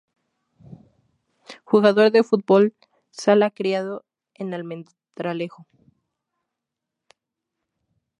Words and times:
Jugador 1.63 2.09
de 2.11 2.23
fútbol 2.23 2.73
sala 3.11 3.51
criado 3.51 4.03
en 4.33 4.51
Almendralejo. 4.55 5.67